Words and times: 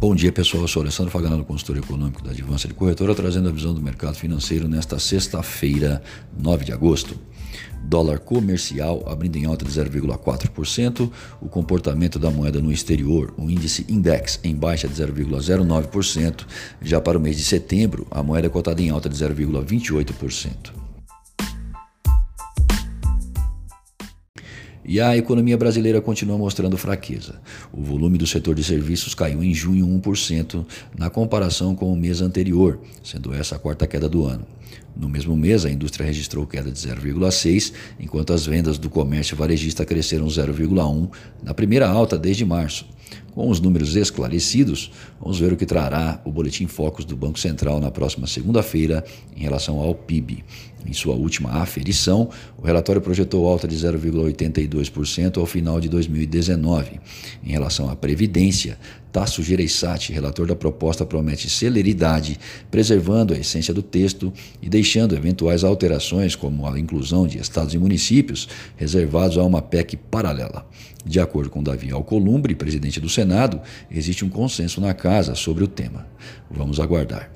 Bom 0.00 0.14
dia, 0.14 0.32
pessoal. 0.32 0.62
Eu 0.62 0.68
sou 0.68 0.80
Alessandro 0.80 1.12
Faganello, 1.12 1.44
consultor 1.44 1.76
econômico 1.76 2.24
da 2.24 2.30
Advança 2.30 2.66
de 2.66 2.72
Corretora, 2.72 3.14
trazendo 3.14 3.50
a 3.50 3.52
visão 3.52 3.74
do 3.74 3.82
mercado 3.82 4.14
financeiro 4.14 4.66
nesta 4.66 4.98
sexta-feira, 4.98 6.02
9 6.38 6.64
de 6.64 6.72
agosto. 6.72 7.20
Dólar 7.84 8.18
comercial 8.18 9.04
abrindo 9.06 9.36
em 9.36 9.44
alta 9.44 9.62
de 9.62 9.70
0,4%, 9.70 11.12
o 11.42 11.48
comportamento 11.50 12.18
da 12.18 12.30
moeda 12.30 12.62
no 12.62 12.72
exterior, 12.72 13.34
o 13.36 13.50
índice 13.50 13.84
index 13.90 14.40
em 14.42 14.54
baixa 14.54 14.88
de 14.88 14.94
0,09%, 14.94 16.46
já 16.80 16.98
para 16.98 17.18
o 17.18 17.20
mês 17.20 17.36
de 17.36 17.44
setembro, 17.44 18.06
a 18.10 18.22
moeda 18.22 18.46
é 18.46 18.50
cotada 18.50 18.80
em 18.80 18.88
alta 18.88 19.06
de 19.06 19.16
0,28%. 19.16 20.79
E 24.90 25.00
a 25.00 25.16
economia 25.16 25.56
brasileira 25.56 26.00
continua 26.00 26.36
mostrando 26.36 26.76
fraqueza. 26.76 27.36
O 27.72 27.80
volume 27.80 28.18
do 28.18 28.26
setor 28.26 28.56
de 28.56 28.64
serviços 28.64 29.14
caiu 29.14 29.40
em 29.40 29.54
junho 29.54 29.86
1% 29.86 30.66
na 30.98 31.08
comparação 31.08 31.76
com 31.76 31.92
o 31.92 31.96
mês 31.96 32.20
anterior, 32.20 32.80
sendo 33.00 33.32
essa 33.32 33.54
a 33.54 33.58
quarta 33.60 33.86
queda 33.86 34.08
do 34.08 34.26
ano. 34.26 34.44
No 34.96 35.08
mesmo 35.08 35.36
mês, 35.36 35.64
a 35.64 35.70
indústria 35.70 36.04
registrou 36.04 36.44
queda 36.44 36.72
de 36.72 36.76
0,6, 36.76 37.72
enquanto 38.00 38.32
as 38.32 38.44
vendas 38.44 38.78
do 38.78 38.90
comércio 38.90 39.36
varejista 39.36 39.84
cresceram 39.84 40.26
0,1 40.26 41.08
na 41.40 41.54
primeira 41.54 41.88
alta 41.88 42.18
desde 42.18 42.44
março. 42.44 42.84
Com 43.34 43.48
os 43.48 43.60
números 43.60 43.94
esclarecidos, 43.94 44.90
vamos 45.20 45.38
ver 45.38 45.52
o 45.52 45.56
que 45.56 45.64
trará 45.64 46.20
o 46.24 46.32
Boletim 46.32 46.66
Focus 46.66 47.04
do 47.04 47.16
Banco 47.16 47.38
Central 47.38 47.78
na 47.78 47.90
próxima 47.90 48.26
segunda-feira 48.26 49.04
em 49.36 49.42
relação 49.42 49.78
ao 49.78 49.94
PIB. 49.94 50.44
Em 50.84 50.92
sua 50.92 51.14
última 51.14 51.50
aferição, 51.50 52.30
o 52.58 52.66
relatório 52.66 53.00
projetou 53.00 53.46
alta 53.46 53.68
de 53.68 53.76
0,82% 53.76 55.38
ao 55.38 55.46
final 55.46 55.80
de 55.80 55.88
2019. 55.88 57.00
Em 57.44 57.50
relação 57.50 57.90
à 57.90 57.94
Previdência, 57.94 58.78
Tasso 59.12 59.42
Gereissati, 59.42 60.12
relator 60.12 60.46
da 60.46 60.56
proposta, 60.56 61.04
promete 61.04 61.50
celeridade, 61.50 62.38
preservando 62.70 63.34
a 63.34 63.38
essência 63.38 63.74
do 63.74 63.82
texto 63.82 64.32
e 64.62 64.68
deixando 64.68 65.14
eventuais 65.14 65.64
alterações, 65.64 66.34
como 66.34 66.66
a 66.66 66.78
inclusão 66.78 67.26
de 67.26 67.38
estados 67.38 67.74
e 67.74 67.78
municípios, 67.78 68.48
reservados 68.76 69.36
a 69.36 69.42
uma 69.42 69.60
PEC 69.60 69.96
paralela. 69.96 70.64
De 71.04 71.18
acordo 71.18 71.50
com 71.50 71.62
Davi 71.62 71.90
Alcolumbre, 71.90 72.54
presidente 72.54 73.00
do 73.00 73.08
Senado, 73.30 73.60
existe 73.88 74.24
um 74.24 74.28
consenso 74.28 74.80
na 74.80 74.92
casa 74.92 75.36
sobre 75.36 75.62
o 75.62 75.68
tema. 75.68 76.04
Vamos 76.50 76.80
aguardar. 76.80 77.30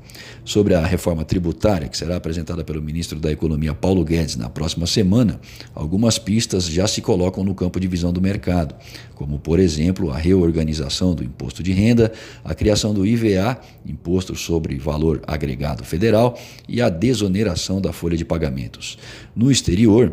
Sobre 0.45 0.75
a 0.75 0.85
reforma 0.85 1.25
tributária, 1.25 1.89
que 1.89 1.97
será 1.97 2.17
apresentada 2.17 2.65
pelo 2.65 2.83
ministro 2.83 3.21
da 3.21 3.31
Economia 3.31 3.73
Paulo 3.73 4.05
Guedes 4.05 4.35
na 4.35 4.51
próxima 4.51 4.89
semana, 4.89 5.41
algumas 5.73 6.19
pistas 6.19 6.67
já 6.67 6.89
se 6.89 7.01
colocam 7.01 7.45
no 7.45 7.55
campo 7.55 7.79
de 7.79 7.87
visão 7.87 8.13
do 8.13 8.21
mercado, 8.21 8.75
como, 9.15 9.39
por 9.39 9.61
exemplo, 9.61 10.11
a 10.11 10.19
reorganização 10.19 11.15
do 11.15 11.23
imposto 11.23 11.63
de 11.63 11.73
renda, 11.73 12.13
a 12.45 12.55
criação 12.55 12.93
do 12.93 13.07
IVA, 13.07 13.57
Imposto 13.87 14.35
sobre 14.35 14.77
Valor 14.77 15.23
Agregado 15.29 15.85
Federal, 15.85 16.37
e 16.69 16.83
a 16.83 16.89
desoneração 16.89 17.81
da 17.81 17.93
folha 17.93 18.17
de 18.17 18.25
pagamentos. 18.25 18.99
No 19.35 19.51
exterior, 19.51 20.13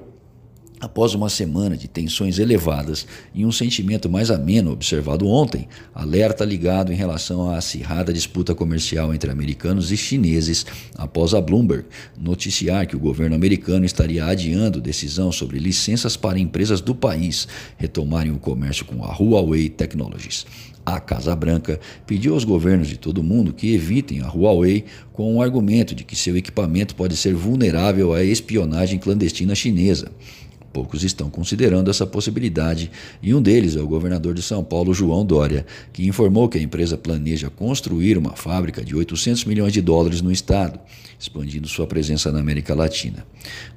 Após 0.82 1.14
uma 1.14 1.30
semana 1.30 1.78
de 1.78 1.88
tensões 1.88 2.40
elevadas 2.40 3.06
e 3.36 3.46
um 3.46 3.52
sentimento 3.52 4.10
mais 4.10 4.32
ameno 4.32 4.72
observado 4.72 5.28
ontem, 5.28 5.68
alerta 5.94 6.44
ligado 6.44 6.92
em 6.92 6.96
relação 6.96 7.52
à 7.52 7.58
acirrada 7.58 8.12
disputa 8.12 8.56
comercial 8.56 9.14
entre 9.14 9.30
americanos 9.30 9.92
e 9.92 9.98
chineses 9.98 10.66
após 10.96 11.36
a 11.36 11.40
Bloomberg 11.40 11.86
noticiar 12.20 12.88
que 12.88 12.96
o 12.96 13.00
governo 13.00 13.36
americano 13.36 13.86
estaria 13.86 14.26
adiando 14.26 14.82
decisão 14.82 15.32
sobre 15.32 15.60
licenças 15.60 16.18
para 16.18 16.40
empresas 16.40 16.82
do 16.82 16.96
país 16.96 17.48
retomarem 17.78 18.32
o 18.32 18.40
comércio 18.40 18.84
com 18.84 19.06
a 19.06 19.16
Huawei 19.16 19.70
Technologies. 19.70 20.48
A 20.84 21.00
Casa 21.00 21.36
Branca 21.36 21.80
pediu 22.08 22.34
aos 22.34 22.44
governos 22.44 22.88
de 22.88 22.98
todo 22.98 23.20
o 23.20 23.24
mundo 23.24 23.54
que 23.54 23.72
evitem 23.72 24.22
a 24.22 24.30
Huawei 24.30 24.86
com 25.14 25.36
o 25.36 25.42
argumento 25.44 25.94
de 25.94 26.04
que 26.04 26.16
seu 26.16 26.36
equipamento 26.36 26.96
pode 26.96 27.16
ser 27.16 27.36
vulnerável 27.36 28.16
à 28.16 28.24
espionagem 28.24 28.98
clandestina 28.98 29.54
chinesa. 29.54 30.12
Poucos 30.74 31.04
estão 31.04 31.30
considerando 31.30 31.90
essa 31.90 32.08
possibilidade 32.08 32.90
e 33.22 33.34
um 33.34 33.42
deles 33.42 33.76
é 33.76 33.82
o 33.82 33.88
governador 33.88 34.34
de 34.34 34.42
São 34.42 34.64
Paulo, 34.64 34.94
João 34.94 35.26
Dória, 35.26 35.66
que 35.92 36.08
informou 36.08 36.48
que 36.48 36.58
a 36.58 36.62
empresa 36.62 36.98
planeja 36.98 37.50
construir 37.50 38.18
uma 38.18 38.38
fábrica 38.38 38.84
de 38.84 38.96
800 38.96 39.44
milhões 39.46 39.74
de 39.74 39.82
dólares 39.82 40.22
no 40.22 40.32
estado, 40.32 40.80
expandindo 41.20 41.68
sua 41.68 41.86
presença 41.86 42.32
na 42.32 42.40
América 42.40 42.74
Latina. 42.74 43.26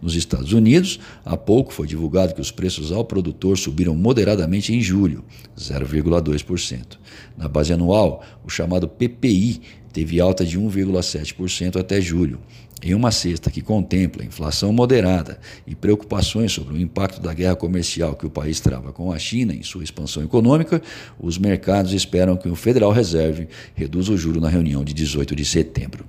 Nos 0.01 0.15
Estados 0.15 0.53
Unidos, 0.53 1.01
há 1.25 1.37
pouco 1.37 1.73
foi 1.73 1.89
divulgado 1.89 2.33
que 2.33 2.41
os 2.41 2.53
preços 2.53 2.93
ao 2.93 3.05
produtor 3.05 3.59
subiram 3.59 3.97
moderadamente 3.97 4.73
em 4.73 4.81
julho, 4.81 5.25
0,2%. 5.59 6.99
Na 7.37 7.49
base 7.49 7.73
anual, 7.73 8.23
o 8.45 8.49
chamado 8.49 8.87
PPI 8.87 9.61
teve 9.93 10.21
alta 10.21 10.45
de 10.45 10.59
1,7% 10.59 11.77
até 11.77 12.01
julho. 12.01 12.39
Em 12.87 12.93
uma 12.93 13.11
cesta 13.11 13.51
que 13.51 13.63
contempla 13.63 14.23
inflação 14.23 14.71
moderada 14.71 15.41
e 15.67 15.75
preocupações 15.75 16.53
sobre 16.53 16.75
o 16.75 16.79
impacto 16.79 17.19
da 17.19 17.33
guerra 17.33 17.57
comercial 17.57 18.15
que 18.15 18.27
o 18.27 18.31
país 18.31 18.61
trava 18.61 18.93
com 18.93 19.11
a 19.11 19.19
China 19.19 19.55
em 19.55 19.63
sua 19.63 19.83
expansão 19.83 20.23
econômica, 20.23 20.83
os 21.19 21.39
mercados 21.39 21.95
esperam 21.95 22.37
que 22.37 22.47
o 22.47 22.55
Federal 22.55 22.93
Reserve 22.93 23.49
reduza 23.75 24.13
o 24.13 24.19
juro 24.19 24.39
na 24.39 24.51
reunião 24.51 24.85
de 24.85 24.93
18 24.93 25.35
de 25.35 25.47
setembro. 25.47 26.05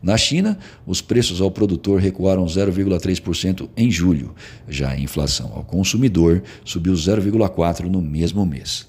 Na 0.00 0.16
China, 0.16 0.56
os 0.86 1.00
preços 1.00 1.40
ao 1.40 1.50
produtor 1.50 1.98
recuaram 1.98 2.44
0,3% 2.46 3.68
em 3.76 3.90
julho. 3.90 4.32
Já 4.68 4.90
a 4.90 5.00
inflação 5.00 5.50
ao 5.52 5.64
consumidor 5.64 6.44
subiu 6.64 6.92
0,4% 6.92 7.86
no 7.86 8.00
mesmo 8.00 8.46
mês. 8.46 8.86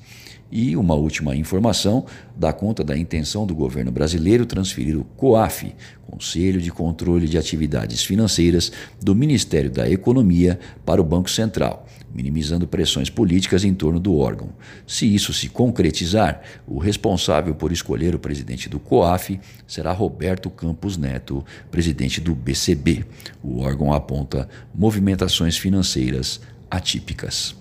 E 0.51 0.75
uma 0.75 0.95
última 0.95 1.33
informação 1.33 2.05
dá 2.35 2.51
conta 2.51 2.83
da 2.83 2.97
intenção 2.97 3.47
do 3.47 3.55
governo 3.55 3.91
brasileiro 3.91 4.45
transferir 4.45 4.97
o 4.97 5.05
COAF, 5.15 5.73
Conselho 6.05 6.59
de 6.61 6.69
Controle 6.69 7.25
de 7.25 7.37
Atividades 7.37 8.03
Financeiras, 8.03 8.69
do 9.01 9.15
Ministério 9.15 9.71
da 9.71 9.89
Economia 9.89 10.59
para 10.85 10.99
o 10.99 11.05
Banco 11.05 11.29
Central, 11.29 11.87
minimizando 12.13 12.67
pressões 12.67 13.09
políticas 13.09 13.63
em 13.63 13.73
torno 13.73 13.97
do 13.97 14.17
órgão. 14.17 14.49
Se 14.85 15.05
isso 15.05 15.33
se 15.33 15.47
concretizar, 15.47 16.41
o 16.67 16.79
responsável 16.79 17.55
por 17.55 17.71
escolher 17.71 18.13
o 18.13 18.19
presidente 18.19 18.67
do 18.67 18.77
COAF 18.77 19.39
será 19.65 19.93
Roberto 19.93 20.49
Campos 20.49 20.97
Neto, 20.97 21.45
presidente 21.69 22.19
do 22.19 22.35
BCB. 22.35 23.05
O 23.41 23.61
órgão 23.61 23.93
aponta 23.93 24.49
movimentações 24.75 25.57
financeiras 25.57 26.41
atípicas. 26.69 27.60